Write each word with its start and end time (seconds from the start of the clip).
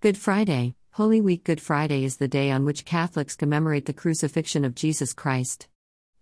Good 0.00 0.16
Friday, 0.16 0.76
Holy 0.92 1.20
Week 1.20 1.42
Good 1.42 1.60
Friday 1.60 2.04
is 2.04 2.18
the 2.18 2.28
day 2.28 2.52
on 2.52 2.64
which 2.64 2.84
Catholics 2.84 3.34
commemorate 3.34 3.86
the 3.86 3.92
crucifixion 3.92 4.64
of 4.64 4.76
Jesus 4.76 5.12
Christ. 5.12 5.66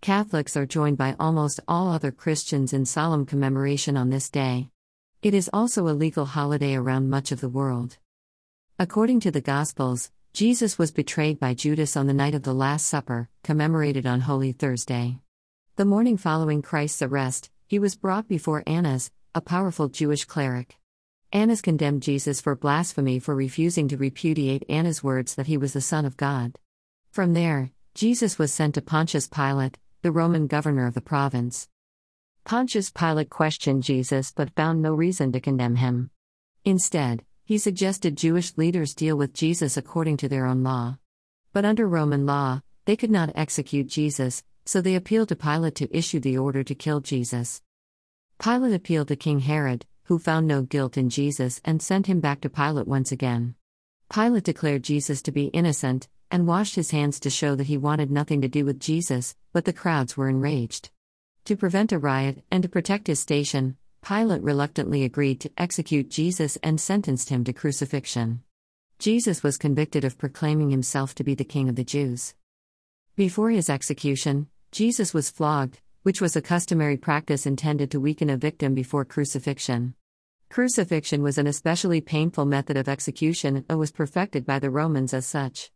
Catholics 0.01 0.57
are 0.57 0.65
joined 0.65 0.97
by 0.97 1.15
almost 1.19 1.59
all 1.67 1.91
other 1.91 2.11
Christians 2.11 2.73
in 2.73 2.85
solemn 2.85 3.23
commemoration 3.23 3.95
on 3.95 4.09
this 4.09 4.31
day. 4.31 4.69
It 5.21 5.35
is 5.35 5.47
also 5.53 5.87
a 5.87 5.93
legal 5.93 6.25
holiday 6.25 6.73
around 6.73 7.11
much 7.11 7.31
of 7.31 7.39
the 7.39 7.49
world. 7.49 7.99
According 8.79 9.19
to 9.19 9.29
the 9.29 9.41
Gospels, 9.41 10.09
Jesus 10.33 10.79
was 10.79 10.89
betrayed 10.89 11.39
by 11.39 11.53
Judas 11.53 11.95
on 11.95 12.07
the 12.07 12.15
night 12.15 12.33
of 12.33 12.41
the 12.41 12.55
Last 12.55 12.87
Supper, 12.87 13.29
commemorated 13.43 14.07
on 14.07 14.21
Holy 14.21 14.53
Thursday. 14.53 15.19
The 15.75 15.85
morning 15.85 16.17
following 16.17 16.63
Christ's 16.63 17.03
arrest, 17.03 17.51
he 17.67 17.77
was 17.77 17.95
brought 17.95 18.27
before 18.27 18.63
Annas, 18.65 19.11
a 19.35 19.39
powerful 19.39 19.87
Jewish 19.87 20.25
cleric. 20.25 20.77
Annas 21.33 21.61
condemned 21.61 22.03
Jesus 22.03 22.39
for 22.39 22.55
blasphemy 22.55 23.19
for 23.19 23.35
refusing 23.35 23.89
to 23.89 23.97
repudiate 23.97 24.63
Anna's 24.69 25.03
words 25.03 25.35
that 25.35 25.47
he 25.47 25.57
was 25.57 25.73
the 25.73 25.81
Son 25.81 26.05
of 26.05 26.15
God. 26.15 26.57
From 27.11 27.33
there, 27.33 27.71
Jesus 27.93 28.39
was 28.39 28.53
sent 28.53 28.75
to 28.75 28.81
Pontius 28.81 29.27
Pilate, 29.27 29.77
the 30.03 30.11
Roman 30.11 30.47
governor 30.47 30.87
of 30.87 30.93
the 30.93 31.01
province. 31.01 31.67
Pontius 32.45 32.91
Pilate 32.91 33.29
questioned 33.29 33.83
Jesus 33.83 34.31
but 34.31 34.55
found 34.55 34.81
no 34.81 34.93
reason 34.93 35.33
to 35.33 35.41
condemn 35.41 35.75
him. 35.75 36.11
Instead, 36.63 37.25
he 37.43 37.57
suggested 37.57 38.15
Jewish 38.15 38.55
leaders 38.55 38.93
deal 38.93 39.17
with 39.17 39.33
Jesus 39.33 39.75
according 39.75 40.15
to 40.17 40.29
their 40.29 40.45
own 40.45 40.63
law. 40.63 40.97
But 41.51 41.65
under 41.65 41.89
Roman 41.89 42.25
law, 42.25 42.61
they 42.85 42.95
could 42.95 43.11
not 43.11 43.33
execute 43.35 43.87
Jesus, 43.87 44.43
so 44.65 44.79
they 44.79 44.95
appealed 44.95 45.27
to 45.29 45.35
Pilate 45.35 45.75
to 45.75 45.97
issue 45.97 46.21
the 46.21 46.37
order 46.37 46.63
to 46.63 46.73
kill 46.73 47.01
Jesus. 47.01 47.61
Pilate 48.39 48.73
appealed 48.73 49.09
to 49.09 49.17
King 49.17 49.39
Herod, 49.39 49.85
who 50.07 50.17
found 50.17 50.47
no 50.47 50.61
guilt 50.61 50.97
in 50.97 51.09
Jesus 51.09 51.59
and 51.65 51.81
sent 51.81 52.07
him 52.07 52.21
back 52.21 52.39
to 52.39 52.49
Pilate 52.49 52.87
once 52.87 53.11
again. 53.11 53.55
Pilate 54.09 54.45
declared 54.45 54.83
Jesus 54.83 55.21
to 55.21 55.33
be 55.33 55.47
innocent, 55.47 56.07
and 56.31 56.47
washed 56.47 56.75
his 56.75 56.91
hands 56.91 57.19
to 57.19 57.29
show 57.29 57.55
that 57.55 57.67
he 57.67 57.77
wanted 57.77 58.09
nothing 58.09 58.39
to 58.41 58.47
do 58.47 58.63
with 58.63 58.79
Jesus, 58.79 59.35
but 59.51 59.65
the 59.65 59.73
crowds 59.73 60.15
were 60.15 60.29
enraged. 60.29 60.91
To 61.45 61.57
prevent 61.57 61.91
a 61.91 61.99
riot 61.99 62.43
and 62.49 62.63
to 62.63 62.69
protect 62.69 63.07
his 63.07 63.19
station, 63.19 63.75
Pilate 64.01 64.41
reluctantly 64.41 65.03
agreed 65.03 65.41
to 65.41 65.51
execute 65.57 66.09
Jesus 66.09 66.57
and 66.63 66.79
sentenced 66.79 67.27
him 67.27 67.43
to 67.43 67.51
crucifixion. 67.51 68.43
Jesus 68.99 69.43
was 69.43 69.57
convicted 69.57 70.05
of 70.05 70.17
proclaiming 70.17 70.69
himself 70.69 71.15
to 71.15 71.23
be 71.25 71.35
the 71.35 71.43
King 71.43 71.67
of 71.67 71.75
the 71.75 71.83
Jews. 71.83 72.33
Before 73.17 73.49
his 73.49 73.69
execution, 73.69 74.47
Jesus 74.71 75.13
was 75.13 75.29
flogged, 75.29 75.81
which 76.07 76.21
was 76.21 76.37
a 76.37 76.41
customary 76.41 76.95
practice 76.95 77.45
intended 77.45 77.91
to 77.91 77.99
weaken 77.99 78.29
a 78.29 78.37
victim 78.37 78.73
before 78.73 79.03
crucifixion. 79.03 79.93
Crucifixion 80.47 81.21
was 81.21 81.37
an 81.37 81.47
especially 81.47 81.99
painful 81.99 82.45
method 82.45 82.77
of 82.77 82.87
execution 82.87 83.65
and 83.67 83.77
was 83.77 83.91
perfected 83.91 84.45
by 84.45 84.57
the 84.57 84.69
Romans 84.69 85.13
as 85.13 85.25
such. 85.25 85.69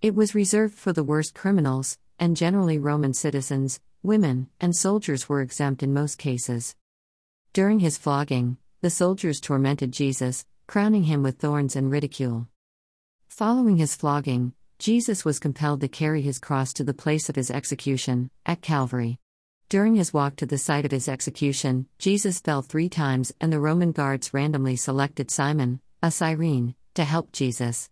It 0.00 0.14
was 0.14 0.34
reserved 0.34 0.72
for 0.72 0.94
the 0.94 1.04
worst 1.04 1.34
criminals, 1.34 1.98
and 2.18 2.34
generally 2.34 2.78
Roman 2.78 3.12
citizens, 3.12 3.78
women, 4.02 4.48
and 4.58 4.74
soldiers 4.74 5.28
were 5.28 5.42
exempt 5.42 5.82
in 5.82 5.92
most 5.92 6.16
cases. 6.16 6.74
During 7.52 7.80
his 7.80 7.98
flogging, 7.98 8.56
the 8.80 8.88
soldiers 8.88 9.38
tormented 9.38 9.92
Jesus, 9.92 10.46
crowning 10.66 11.02
him 11.02 11.22
with 11.22 11.38
thorns 11.38 11.76
and 11.76 11.90
ridicule. 11.90 12.48
Following 13.28 13.76
his 13.76 13.94
flogging, 13.94 14.54
Jesus 14.78 15.26
was 15.26 15.38
compelled 15.38 15.82
to 15.82 15.88
carry 15.88 16.22
his 16.22 16.38
cross 16.38 16.72
to 16.72 16.84
the 16.84 16.94
place 16.94 17.28
of 17.28 17.36
his 17.36 17.50
execution, 17.50 18.30
at 18.46 18.62
Calvary. 18.62 19.18
During 19.74 19.96
his 19.96 20.14
walk 20.14 20.36
to 20.36 20.46
the 20.46 20.56
site 20.56 20.84
of 20.84 20.92
his 20.92 21.08
execution, 21.08 21.88
Jesus 21.98 22.38
fell 22.38 22.62
three 22.62 22.88
times, 22.88 23.32
and 23.40 23.52
the 23.52 23.58
Roman 23.58 23.90
guards 23.90 24.32
randomly 24.32 24.76
selected 24.76 25.32
Simon, 25.32 25.80
a 26.00 26.12
Cyrene, 26.12 26.76
to 26.94 27.02
help 27.02 27.32
Jesus. 27.32 27.90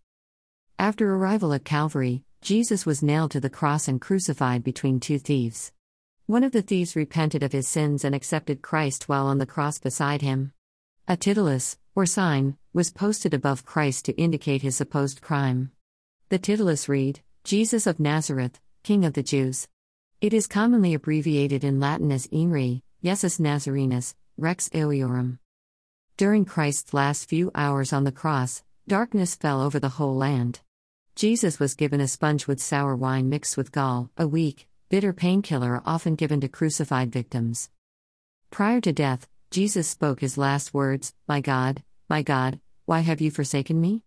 After 0.79 1.13
arrival 1.13 1.53
at 1.53 1.65
Calvary, 1.65 2.23
Jesus 2.41 2.87
was 2.87 3.03
nailed 3.03 3.33
to 3.33 3.41
the 3.41 3.51
cross 3.51 3.89
and 3.89 4.01
crucified 4.01 4.63
between 4.63 5.01
two 5.01 5.19
thieves. 5.19 5.73
One 6.27 6.45
of 6.45 6.53
the 6.53 6.63
thieves 6.63 6.95
repented 6.95 7.43
of 7.43 7.51
his 7.51 7.67
sins 7.67 8.05
and 8.05 8.15
accepted 8.15 8.63
Christ 8.63 9.09
while 9.09 9.27
on 9.27 9.39
the 9.39 9.45
cross 9.45 9.81
beside 9.81 10.23
him. 10.23 10.53
A 11.09 11.17
titulus, 11.17 11.79
or 11.97 12.07
sign, 12.07 12.57
was 12.73 12.93
posted 12.93 13.35
above 13.35 13.67
Christ 13.67 14.05
to 14.05 14.13
indicate 14.13 14.63
his 14.63 14.77
supposed 14.77 15.21
crime. 15.21 15.73
The 16.29 16.39
titulus 16.39 16.89
read, 16.89 17.23
Jesus 17.43 17.89
of 17.89 17.99
Nazareth, 17.99 18.61
King 18.85 19.05
of 19.05 19.15
the 19.15 19.25
Jews. 19.25 19.67
It 20.23 20.33
is 20.33 20.47
commonly 20.47 20.95
abbreviated 20.95 21.65
in 21.65 21.81
Latin 21.81 22.13
as 22.13 22.29
INRI, 22.29 22.83
Jesus 23.03 23.41
Nazarenus, 23.41 24.15
Rex 24.39 24.69
Iudaeorum. 24.69 25.41
During 26.17 26.45
Christ's 26.45 26.95
last 26.95 27.29
few 27.29 27.51
hours 27.57 27.93
on 27.93 28.05
the 28.05 28.13
cross, 28.13 28.63
darkness 28.87 29.35
fell 29.35 29.61
over 29.61 29.81
the 29.81 29.89
whole 29.99 30.15
land. 30.15 30.61
Jesus 31.17 31.59
was 31.59 31.75
given 31.75 32.01
a 32.01 32.07
sponge 32.07 32.47
with 32.47 32.63
sour 32.63 32.95
wine 32.95 33.29
mixed 33.29 33.57
with 33.57 33.73
gall, 33.73 34.13
a 34.17 34.29
weak, 34.29 34.69
bitter 34.89 35.13
painkiller 35.13 35.83
often 35.85 36.15
given 36.15 36.41
to 36.43 36.49
crucified 36.49 37.11
victims. 37.11 37.69
Prior 38.53 38.81
to 38.81 38.93
death, 38.93 39.27
Jesus 39.51 39.89
spoke 39.89 40.21
his 40.21 40.39
last 40.39 40.73
words 40.73 41.13
My 41.27 41.41
God, 41.41 41.83
my 42.09 42.23
God, 42.23 42.61
why 42.87 43.01
have 43.01 43.21
you 43.21 43.33
forsaken 43.33 43.81
me? 43.81 44.05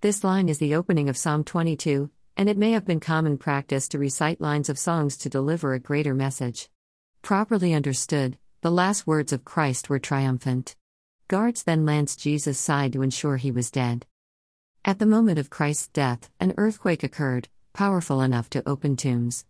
This 0.00 0.24
line 0.24 0.48
is 0.48 0.60
the 0.60 0.74
opening 0.74 1.10
of 1.10 1.18
Psalm 1.18 1.44
22, 1.44 2.08
and 2.38 2.48
it 2.48 2.56
may 2.56 2.70
have 2.70 2.86
been 2.86 3.00
common 3.00 3.36
practice 3.36 3.88
to 3.88 3.98
recite 3.98 4.40
lines 4.40 4.68
of 4.68 4.78
songs 4.78 5.16
to 5.16 5.28
deliver 5.28 5.74
a 5.74 5.80
greater 5.80 6.14
message. 6.14 6.70
Properly 7.20 7.74
understood, 7.74 8.38
the 8.60 8.70
last 8.70 9.08
words 9.08 9.32
of 9.32 9.44
Christ 9.44 9.90
were 9.90 9.98
triumphant. 9.98 10.76
Guards 11.26 11.64
then 11.64 11.84
lanced 11.84 12.20
Jesus' 12.20 12.58
side 12.58 12.92
to 12.92 13.02
ensure 13.02 13.36
he 13.36 13.50
was 13.50 13.72
dead. 13.72 14.06
At 14.84 15.00
the 15.00 15.04
moment 15.04 15.40
of 15.40 15.50
Christ's 15.50 15.88
death, 15.88 16.30
an 16.38 16.54
earthquake 16.56 17.02
occurred, 17.02 17.48
powerful 17.72 18.22
enough 18.22 18.48
to 18.50 18.66
open 18.68 18.94
tombs. 18.94 19.44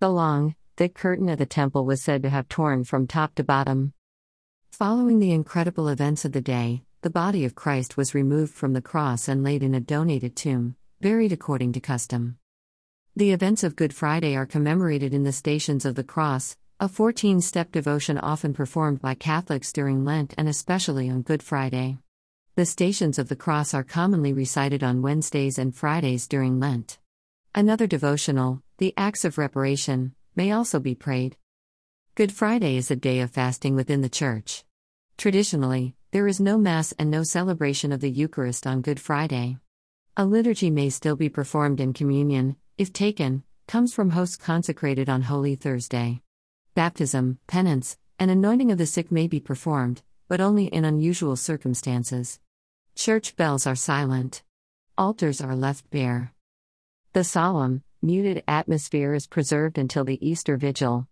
The 0.00 0.10
long, 0.10 0.56
thick 0.76 0.94
curtain 0.94 1.28
of 1.28 1.38
the 1.38 1.46
temple 1.46 1.86
was 1.86 2.02
said 2.02 2.24
to 2.24 2.30
have 2.30 2.48
torn 2.48 2.82
from 2.82 3.06
top 3.06 3.36
to 3.36 3.44
bottom. 3.44 3.92
Following 4.72 5.20
the 5.20 5.32
incredible 5.32 5.88
events 5.88 6.24
of 6.24 6.32
the 6.32 6.40
day, 6.40 6.82
the 7.02 7.10
body 7.10 7.44
of 7.44 7.54
Christ 7.54 7.96
was 7.96 8.12
removed 8.12 8.52
from 8.52 8.72
the 8.72 8.82
cross 8.82 9.28
and 9.28 9.44
laid 9.44 9.62
in 9.62 9.72
a 9.72 9.80
donated 9.80 10.34
tomb, 10.34 10.74
buried 11.04 11.32
according 11.32 11.70
to 11.70 11.80
custom. 11.80 12.38
The 13.14 13.32
events 13.32 13.62
of 13.62 13.76
Good 13.76 13.92
Friday 13.92 14.34
are 14.36 14.46
commemorated 14.46 15.12
in 15.12 15.22
the 15.22 15.32
Stations 15.32 15.84
of 15.84 15.96
the 15.96 16.02
Cross, 16.02 16.56
a 16.80 16.88
14 16.88 17.42
step 17.42 17.70
devotion 17.70 18.16
often 18.16 18.54
performed 18.54 19.02
by 19.02 19.12
Catholics 19.12 19.70
during 19.70 20.06
Lent 20.06 20.32
and 20.38 20.48
especially 20.48 21.10
on 21.10 21.20
Good 21.20 21.42
Friday. 21.42 21.98
The 22.54 22.64
Stations 22.64 23.18
of 23.18 23.28
the 23.28 23.36
Cross 23.36 23.74
are 23.74 23.84
commonly 23.84 24.32
recited 24.32 24.82
on 24.82 25.02
Wednesdays 25.02 25.58
and 25.58 25.76
Fridays 25.76 26.26
during 26.26 26.58
Lent. 26.58 26.98
Another 27.54 27.86
devotional, 27.86 28.62
the 28.78 28.94
Acts 28.96 29.26
of 29.26 29.36
Reparation, 29.36 30.14
may 30.34 30.52
also 30.52 30.80
be 30.80 30.94
prayed. 30.94 31.36
Good 32.14 32.32
Friday 32.32 32.78
is 32.78 32.90
a 32.90 32.96
day 32.96 33.20
of 33.20 33.30
fasting 33.30 33.76
within 33.76 34.00
the 34.00 34.08
Church. 34.08 34.64
Traditionally, 35.18 35.96
there 36.12 36.26
is 36.26 36.40
no 36.40 36.56
Mass 36.56 36.94
and 36.98 37.10
no 37.10 37.24
celebration 37.24 37.92
of 37.92 38.00
the 38.00 38.10
Eucharist 38.10 38.66
on 38.66 38.80
Good 38.80 38.98
Friday. 38.98 39.58
A 40.16 40.24
liturgy 40.24 40.70
may 40.70 40.90
still 40.90 41.16
be 41.16 41.28
performed 41.28 41.80
in 41.80 41.92
communion, 41.92 42.54
if 42.78 42.92
taken, 42.92 43.42
comes 43.66 43.92
from 43.92 44.10
hosts 44.10 44.36
consecrated 44.36 45.08
on 45.08 45.22
Holy 45.22 45.56
Thursday. 45.56 46.20
Baptism, 46.76 47.40
penance, 47.48 47.98
and 48.20 48.30
anointing 48.30 48.70
of 48.70 48.78
the 48.78 48.86
sick 48.86 49.10
may 49.10 49.26
be 49.26 49.40
performed, 49.40 50.02
but 50.28 50.40
only 50.40 50.66
in 50.66 50.84
unusual 50.84 51.34
circumstances. 51.34 52.38
Church 52.94 53.34
bells 53.34 53.66
are 53.66 53.74
silent. 53.74 54.44
Altars 54.96 55.40
are 55.40 55.56
left 55.56 55.90
bare. 55.90 56.32
The 57.12 57.24
solemn, 57.24 57.82
muted 58.00 58.44
atmosphere 58.46 59.14
is 59.14 59.26
preserved 59.26 59.78
until 59.78 60.04
the 60.04 60.24
Easter 60.24 60.56
Vigil. 60.56 61.02